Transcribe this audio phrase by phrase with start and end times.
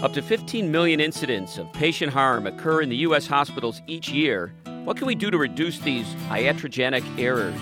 [0.00, 3.26] Up to 15 million incidents of patient harm occur in the U.S.
[3.26, 4.54] hospitals each year.
[4.84, 7.58] What can we do to reduce these iatrogenic errors?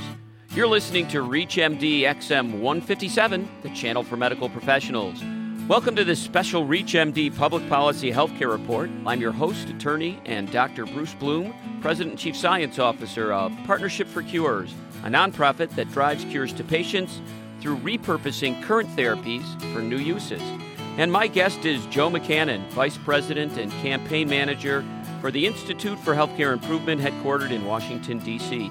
[0.50, 5.24] You're listening to ReachMD XM 157, the channel for medical professionals.
[5.66, 8.90] Welcome to this special ReachMD Public Policy Healthcare Report.
[9.06, 10.84] I'm your host, attorney, and Dr.
[10.84, 14.74] Bruce Bloom, President and Chief Science Officer of Partnership for Cures,
[15.04, 17.22] a nonprofit that drives cures to patients
[17.62, 20.42] through repurposing current therapies for new uses.
[20.98, 24.82] And my guest is Joe McCannon, Vice President and Campaign Manager
[25.20, 28.70] for the Institute for Healthcare Improvement, headquartered in Washington, D.C.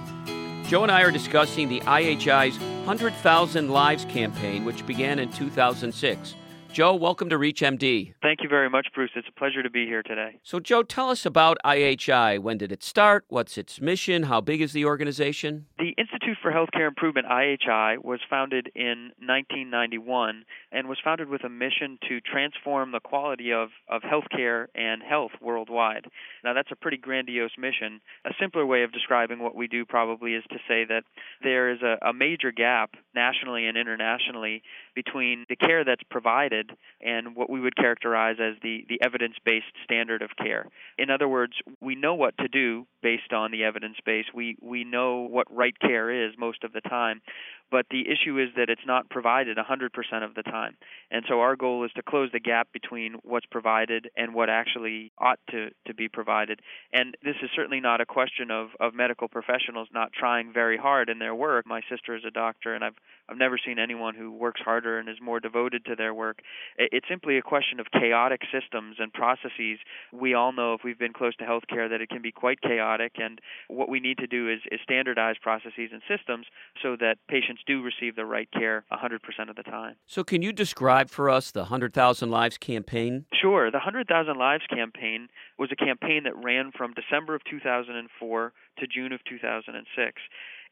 [0.68, 6.34] Joe and I are discussing the IHI's 100,000 Lives campaign, which began in 2006.
[6.76, 8.16] Joe, welcome to ReachMD.
[8.22, 9.12] Thank you very much, Bruce.
[9.16, 10.42] It's a pleasure to be here today.
[10.44, 12.40] So, Joe, tell us about IHI.
[12.40, 13.24] When did it start?
[13.30, 14.24] What's its mission?
[14.24, 15.68] How big is the organization?
[15.80, 20.44] The Institute for Healthcare Improvement, IHI, was founded in 1991
[20.74, 25.32] and was founded with a mission to transform the quality of, of healthcare and health
[25.42, 26.08] worldwide.
[26.44, 28.02] Now, that's a pretty grandiose mission.
[28.26, 31.04] A simpler way of describing what we do probably is to say that
[31.42, 34.62] there is a, a major gap nationally and internationally
[34.94, 36.65] between the care that's provided
[37.02, 40.68] and what we would characterize as the, the evidence based standard of care.
[40.98, 44.26] In other words, we know what to do based on the evidence base.
[44.34, 47.22] We, we know what right care is most of the time,
[47.72, 50.76] but the issue is that it's not provided 100% of the time.
[51.12, 55.12] And so our goal is to close the gap between what's provided and what actually
[55.18, 56.62] ought to, to be provided.
[56.94, 61.10] And this is certainly not a question of, of medical professionals not trying very hard
[61.10, 61.66] in their work.
[61.68, 62.96] My sister is a doctor, and I've
[63.28, 66.42] I've never seen anyone who works harder and is more devoted to their work.
[66.78, 69.80] It's simply a question of chaotic systems and processes.
[70.14, 73.14] We all know if we've been close to healthcare that it can be quite chaotic,
[73.18, 76.46] and what we need to do is, is standardize processes and systems
[76.84, 79.96] so that patients do receive the right care 100% of the time.
[80.06, 83.26] So, can you describe for us the 100,000 Lives campaign?
[83.34, 83.72] Sure.
[83.72, 89.12] The 100,000 Lives campaign was a campaign that ran from December of 2004 to June
[89.12, 90.22] of 2006.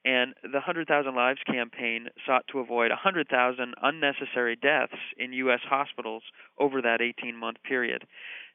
[0.06, 5.62] And the 100,000 Lives campaign sought to avoid 100,000 unnecessary deaths in U.S.
[5.64, 6.24] hospitals
[6.60, 8.06] over that 18 month period.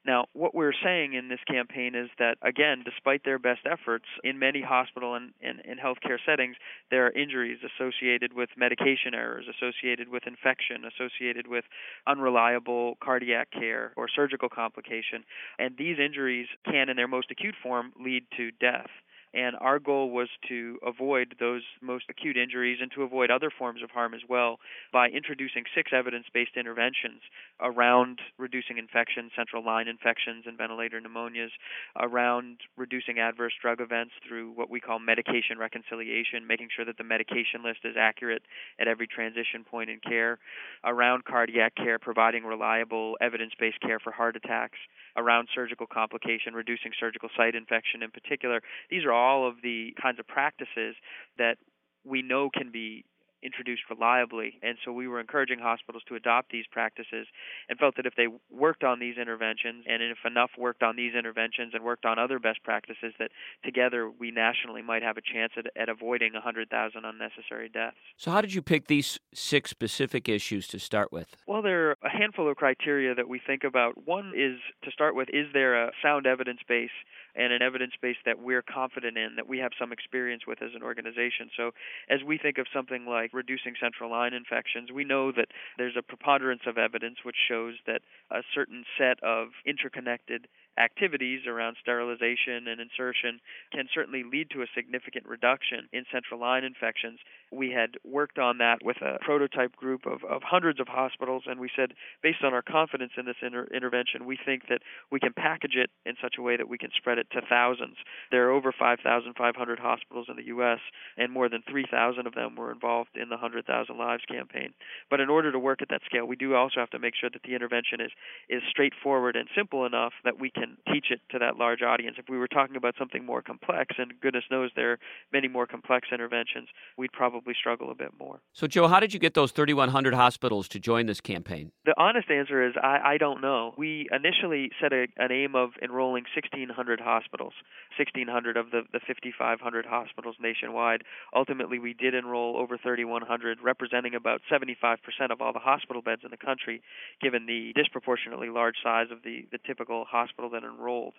[0.09, 4.39] Now, what we're saying in this campaign is that, again, despite their best efforts, in
[4.39, 6.57] many hospital and, and, and healthcare settings,
[6.91, 11.65] there are injuries associated with medication errors, associated with infection, associated with
[12.07, 15.25] unreliable cardiac care or surgical complication.
[15.59, 18.89] And these injuries can, in their most acute form, lead to death.
[19.35, 23.83] And our goal was to avoid those most acute injuries and to avoid other forms
[23.83, 24.59] of harm as well
[24.93, 27.21] by introducing six evidence based interventions
[27.61, 31.51] around reducing infections, central line infections, and ventilator pneumonias,
[31.97, 37.05] around reducing adverse drug events through what we call medication reconciliation, making sure that the
[37.05, 38.43] medication list is accurate
[38.81, 40.39] at every transition point in care,
[40.85, 44.79] around cardiac care, providing reliable evidence based care for heart attacks,
[45.19, 48.63] around surgical complication, reducing surgical site infection in particular.
[48.91, 50.95] These are all of the kinds of practices
[51.37, 51.59] that
[52.05, 53.05] we know can be
[53.43, 54.59] introduced reliably.
[54.63, 57.27] And so we were encouraging hospitals to adopt these practices
[57.69, 61.15] and felt that if they worked on these interventions and if enough worked on these
[61.15, 63.31] interventions and worked on other best practices, that
[63.65, 67.97] together we nationally might have a chance at, at avoiding 100,000 unnecessary deaths.
[68.17, 71.37] So, how did you pick these six specific issues to start with?
[71.47, 74.07] Well, there are a handful of criteria that we think about.
[74.07, 76.91] One is to start with is there a sound evidence base
[77.35, 80.71] and an evidence base that we're confident in, that we have some experience with as
[80.75, 81.51] an organization?
[81.57, 81.73] So,
[82.09, 86.03] as we think of something like reducing central line infections, we know that there's a
[86.03, 92.81] preponderance of evidence which shows that a certain set of interconnected activities around sterilization and
[92.81, 93.41] insertion
[93.73, 97.19] can certainly lead to a significant reduction in central line infections.
[97.51, 101.59] We had worked on that with a prototype group of, of hundreds of hospitals, and
[101.59, 105.33] we said, based on our confidence in this inter- intervention, we think that we can
[105.33, 107.97] package it in such a way that we can spread it to thousands.
[108.31, 110.81] There are over 5,500 hospitals in the U.S.,
[111.17, 114.75] and more than 3,000 of them were involved in the 100,000 Lives campaign.
[115.11, 117.31] But in order to work at that scale, we do also have to make sure
[117.31, 118.13] that the intervention is,
[118.49, 122.17] is straightforward and simple enough that we can teach it to that large audience.
[122.19, 124.99] If we were talking about something more complex, and goodness knows there are
[125.33, 128.41] many more complex interventions, we'd probably struggle a bit more.
[128.53, 131.73] So, Joe, how did you get those 3,100 hospitals to join this campaign?
[131.85, 133.75] The honest answer is I, I don't know.
[133.77, 137.53] We initially set a, an aim of enrolling 1,600 hospitals,
[137.97, 141.03] 1,600 of the, the 5,500 hospitals nationwide.
[141.35, 144.99] Ultimately, we did enroll over 3,100, representing about 75%
[145.31, 146.83] of all the hospital beds in the country,
[147.21, 151.15] given the disproportionately large size of the, the typical hospital that enrolled.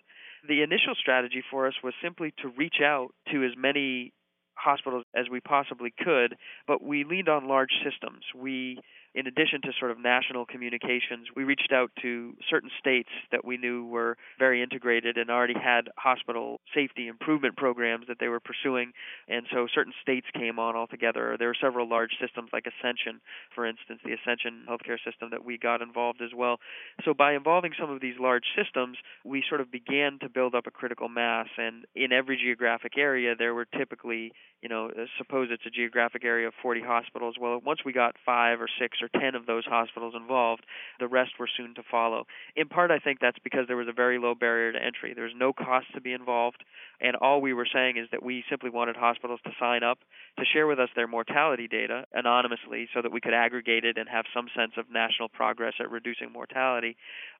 [0.48, 4.12] The initial strategy for us was simply to reach out to as many
[4.54, 6.36] hospitals as we possibly could,
[6.66, 8.24] but we leaned on large systems.
[8.34, 8.78] We
[9.14, 13.56] in addition to sort of national communications, we reached out to certain states that we
[13.56, 18.92] knew were very integrated and already had hospital safety improvement programs that they were pursuing.
[19.28, 21.36] And so certain states came on altogether.
[21.38, 23.20] There were several large systems like Ascension,
[23.54, 26.58] for instance, the Ascension healthcare system that we got involved as well.
[27.04, 30.66] So by involving some of these large systems, we sort of began to build up
[30.66, 31.48] a critical mass.
[31.58, 36.46] And in every geographic area, there were typically, you know, suppose it's a geographic area
[36.46, 37.36] of 40 hospitals.
[37.40, 40.64] Well, once we got five or six or ten of those hospitals involved,
[40.98, 42.26] the rest were soon to follow.
[42.56, 45.14] In part, I think that's because there was a very low barrier to entry.
[45.14, 46.64] There was no cost to be involved,
[47.00, 49.98] and all we were saying is that we simply wanted hospitals to sign up
[50.38, 54.08] to share with us their mortality data anonymously so that we could aggregate it and
[54.08, 56.96] have some sense of national progress at reducing mortality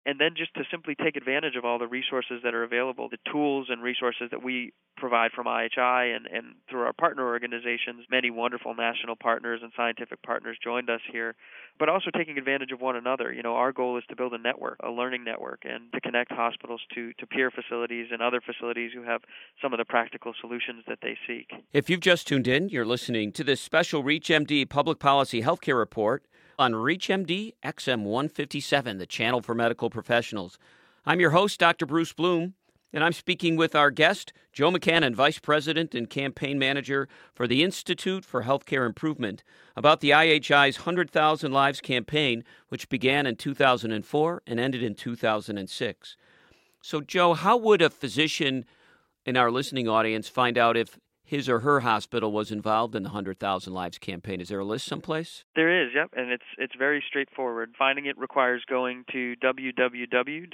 [0.07, 3.19] and then just to simply take advantage of all the resources that are available, the
[3.31, 8.07] tools and resources that we provide from IHI and, and through our partner organizations.
[8.11, 11.35] Many wonderful national partners and scientific partners joined us here,
[11.79, 13.32] but also taking advantage of one another.
[13.32, 16.31] You know, our goal is to build a network, a learning network, and to connect
[16.31, 19.23] hospitals to, to peer facilities and other facilities who have
[19.62, 21.50] some of the practical solutions that they seek.
[21.73, 26.25] If you've just tuned in, you're listening to this special ReachMD Public Policy Healthcare Report
[26.58, 30.58] on ReachMD XM 157, the channel for medical professionals.
[31.06, 31.87] I'm your host, Dr.
[31.87, 32.52] Bruce Bloom,
[32.93, 37.63] and I'm speaking with our guest, Joe McCannon, Vice President and Campaign Manager for the
[37.63, 39.45] Institute for Healthcare Improvement,
[39.77, 46.17] about the IHI's 100,000 Lives campaign, which began in 2004 and ended in 2006.
[46.83, 48.65] So, Joe, how would a physician
[49.25, 50.99] in our listening audience find out if
[51.31, 54.41] his or her hospital was involved in the 100,000 Lives campaign.
[54.41, 55.45] Is there a list someplace?
[55.55, 57.77] There is, yep, and it's it's very straightforward.
[57.79, 60.51] Finding it requires going to www.ihi.org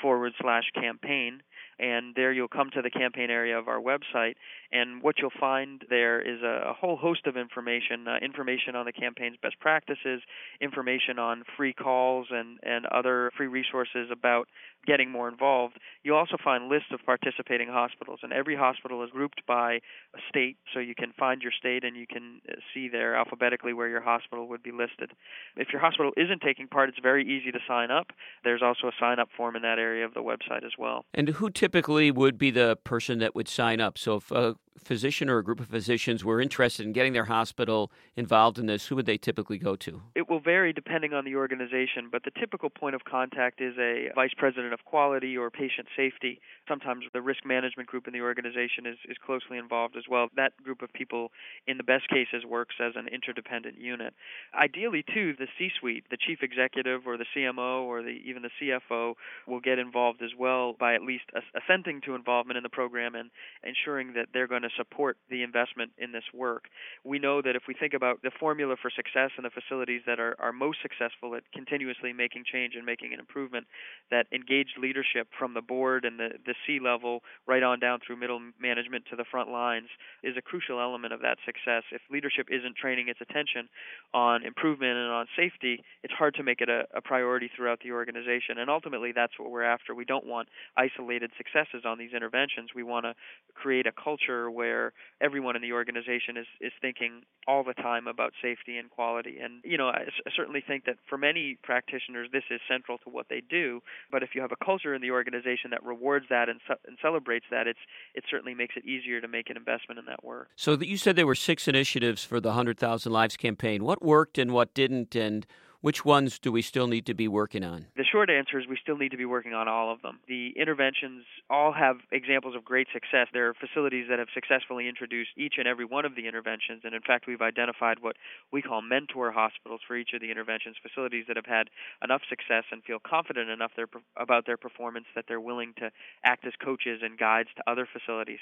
[0.00, 1.42] forward slash campaign
[1.78, 4.34] and there you'll come to the campaign area of our website.
[4.72, 8.86] And what you'll find there is a, a whole host of information uh, information on
[8.86, 10.22] the campaign's best practices,
[10.60, 14.48] information on free calls and, and other free resources about
[14.88, 15.78] getting more involved.
[16.02, 20.56] You'll also find lists of participating hospitals, and every hospital is grouped by a state,
[20.72, 24.00] so you can find your state and you can uh, see there alphabetically where your
[24.00, 25.12] hospital would be listed.
[25.56, 28.06] If your hospital isn't taking part, it's very easy to sign up.
[28.44, 31.04] There's also a sign up form in that area of the website as well.
[31.12, 33.98] And who typically would be the person that would sign up?
[33.98, 37.90] So if a physician or a group of physicians were interested in getting their hospital
[38.16, 40.02] involved in this, who would they typically go to?
[40.14, 44.10] It will vary depending on the organization, but the typical point of contact is a
[44.14, 46.40] vice president of quality or patient safety.
[46.66, 50.28] Sometimes the risk management group in the organization is, is closely involved as well.
[50.36, 51.30] That group of people,
[51.66, 54.14] in the best cases, works as an interdependent unit.
[54.54, 58.50] Ideally, too, the C suite, the chief executive or the CMO or the, even the
[58.60, 59.14] CFO,
[59.46, 61.24] will get involved as well by at least
[61.54, 63.30] assenting to involvement in the program and
[63.62, 66.64] ensuring that they're going to support the investment in this work.
[67.04, 70.20] We know that if we think about the formula for success and the facilities that
[70.20, 73.66] are, are most successful at continuously making change and making an improvement,
[74.10, 78.16] that engaged leadership from the board and the, the C level right on down through
[78.16, 79.88] middle management to the front lines
[80.22, 81.82] is a crucial element of that success.
[81.92, 83.68] If leadership isn't training its attention
[84.14, 87.92] on improvement and on safety, it's hard to make it a, a priority throughout the
[87.92, 88.58] organization.
[88.58, 89.94] And ultimately, that's what we're after.
[89.94, 92.70] We don't want isolated successes on these interventions.
[92.74, 93.14] We want to
[93.54, 98.32] create a culture where everyone in the organization is is thinking all the time about
[98.42, 99.38] safety and quality.
[99.42, 100.06] And you know, I,
[100.36, 103.80] certainly think that for many practitioners, this is central to what they do.
[104.10, 107.46] But if you have a culture in the organization that rewards that and, and celebrates
[107.52, 107.84] that, it's
[108.14, 110.48] it certainly makes it easier to make an investment in that work.
[110.56, 113.84] So you said there were six initiatives for the Hundred Thousand Lives campaign.
[113.84, 115.46] What worked and what didn't, and
[115.80, 117.86] which ones do we still need to be working on?
[117.96, 120.18] The short answer is we still need to be working on all of them.
[120.26, 123.28] The interventions all have examples of great success.
[123.32, 126.94] There are facilities that have successfully introduced each and every one of the interventions, and
[126.94, 128.16] in fact, we've identified what
[128.52, 131.70] we call mentor hospitals for each of the interventions, facilities that have had
[132.02, 135.90] enough success and feel confident enough their, about their performance that they're willing to
[136.24, 138.40] act as coaches and guides to other facilities.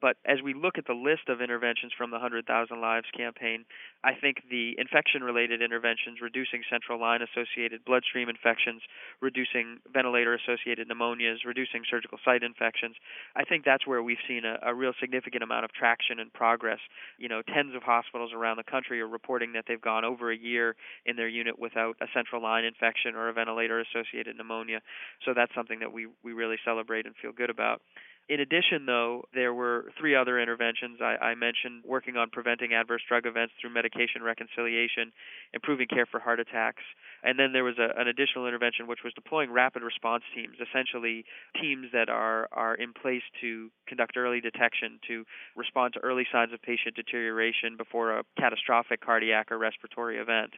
[0.00, 3.64] But as we look at the list of interventions from the 100,000 Lives campaign,
[4.04, 8.82] I think the infection related interventions, reducing central line associated bloodstream infections,
[9.22, 12.96] reducing ventilator associated pneumonias, reducing surgical site infections.
[13.34, 16.80] I think that's where we've seen a, a real significant amount of traction and progress.
[17.16, 20.36] You know, tens of hospitals around the country are reporting that they've gone over a
[20.36, 24.80] year in their unit without a central line infection or a ventilator associated pneumonia.
[25.24, 27.80] So that's something that we, we really celebrate and feel good about.
[28.28, 30.98] In addition, though, there were three other interventions.
[31.00, 35.12] I, I, mentioned working on preventing adverse drug events through medication reconciliation,
[35.54, 36.82] improving care for heart attacks,
[37.22, 41.24] And then there was a, an additional intervention, which was deploying rapid response teams, essentially
[41.60, 45.24] teams that are, are in place to conduct early detection, to
[45.56, 50.52] respond to early signs of patient deterioration before a catastrophic cardiac or respiratory event.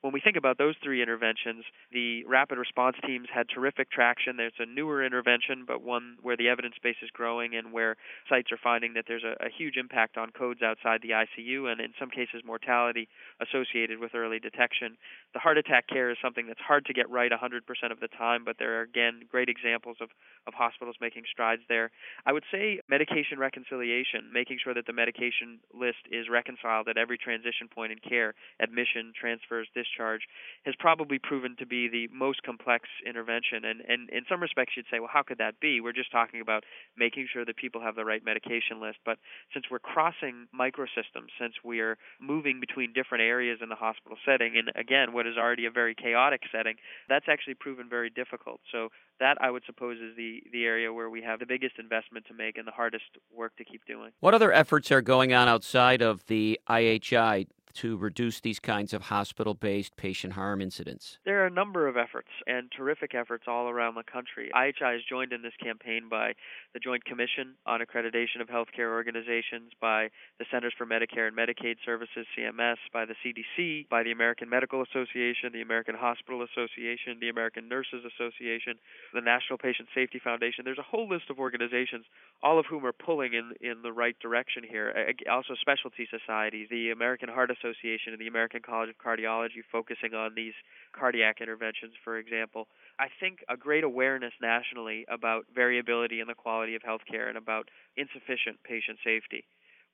[0.00, 4.36] When we think about those three interventions, the rapid response teams had terrific traction.
[4.36, 7.96] There's a newer intervention, but one where the evidence base is growing and where
[8.28, 11.80] sites are finding that there's a, a huge impact on codes outside the ICU and
[11.80, 13.08] in some cases mortality
[13.40, 14.96] associated with early detection.
[15.32, 18.44] The heart attack care is something that's hard to get right 100% of the time,
[18.44, 20.10] but there are again great examples of,
[20.46, 21.90] of hospitals making strides there.
[22.26, 27.18] I would say medication reconciliation, making sure that the medication list is reconciled at every
[27.18, 30.22] transition point in care, admission, transfers, discharge
[30.64, 33.64] has probably proven to be the most complex intervention.
[33.64, 35.80] And, and in some respects, you'd say, well, how could that be?
[35.80, 36.64] We're just talking about
[36.96, 38.98] making sure that people have the right medication list.
[39.04, 39.18] But
[39.52, 44.70] since we're crossing microsystems, since we're moving between different areas in the hospital setting, and
[44.74, 46.74] again, what is already a chaotic setting,
[47.08, 48.60] that's actually proven very difficult.
[48.70, 48.88] So
[49.20, 52.34] that I would suppose is the, the area where we have the biggest investment to
[52.34, 54.10] make and the hardest work to keep doing.
[54.20, 59.02] What other efforts are going on outside of the IHI to reduce these kinds of
[59.02, 61.18] hospital based patient harm incidents?
[61.24, 64.50] There are a number of efforts and terrific efforts all around the country.
[64.54, 66.34] IHI is joined in this campaign by
[66.72, 71.76] the Joint Commission on Accreditation of Healthcare Organizations, by the Centers for Medicare and Medicaid
[71.84, 77.28] Services, CMS, by the CDC, by the American Medical Association, the American Hospital Association, the
[77.28, 78.74] American Nurses Association,
[79.12, 80.64] the National Patient Safety Foundation.
[80.64, 82.04] There's a whole list of organizations,
[82.42, 84.94] all of whom are pulling in, in the right direction here.
[85.30, 90.14] Also, specialty societies, the American Heart Association Association and the American College of Cardiology focusing
[90.14, 90.52] on these
[90.92, 92.68] cardiac interventions, for example.
[92.98, 97.70] I think a great awareness nationally about variability in the quality of healthcare and about
[97.96, 99.44] insufficient patient safety.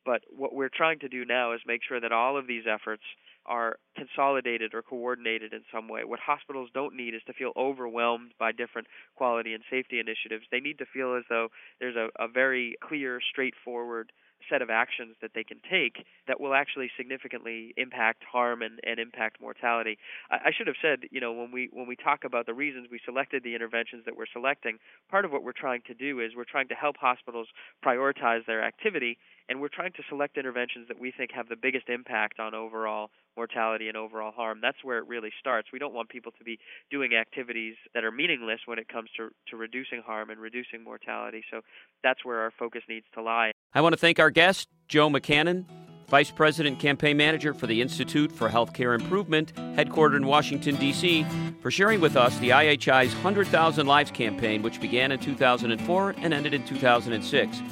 [0.05, 3.03] But what we're trying to do now is make sure that all of these efforts
[3.47, 6.05] are consolidated or coordinated in some way.
[6.05, 10.45] What hospitals don't need is to feel overwhelmed by different quality and safety initiatives.
[10.51, 11.49] They need to feel as though
[11.81, 14.13] there's a, a very clear, straightforward
[14.49, 18.99] set of actions that they can take that will actually significantly impact harm and, and
[18.99, 19.99] impact mortality.
[20.31, 22.89] I, I should have said, you know, when we when we talk about the reasons
[22.91, 24.79] we selected the interventions that we're selecting,
[25.11, 27.49] part of what we're trying to do is we're trying to help hospitals
[27.85, 29.19] prioritize their activity
[29.51, 33.11] and we're trying to select interventions that we think have the biggest impact on overall
[33.37, 34.61] mortality and overall harm.
[34.63, 35.69] That's where it really starts.
[35.73, 39.31] We don't want people to be doing activities that are meaningless when it comes to,
[39.49, 41.43] to reducing harm and reducing mortality.
[41.51, 41.63] So
[42.03, 43.51] that's where our focus needs to lie.
[43.73, 45.65] I want to thank our guest, Joe McCannon,
[46.09, 51.25] Vice President Campaign Manager for the Institute for Healthcare Improvement, headquartered in Washington, D.C.,
[51.63, 56.53] for sharing with us the IHI's 100,000 Lives campaign, which began in 2004 and ended
[56.53, 57.63] in 2006.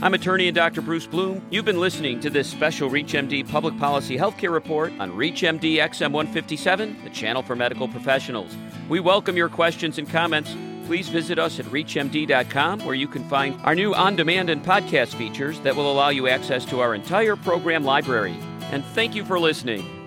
[0.00, 0.80] I'm attorney and Dr.
[0.80, 1.44] Bruce Bloom.
[1.50, 7.02] You've been listening to this special ReachMD Public Policy Healthcare Report on ReachMD XM 157,
[7.02, 8.56] the channel for medical professionals.
[8.88, 10.54] We welcome your questions and comments.
[10.88, 15.14] Please visit us at ReachMD.com, where you can find our new on demand and podcast
[15.16, 18.34] features that will allow you access to our entire program library.
[18.72, 19.97] And thank you for listening.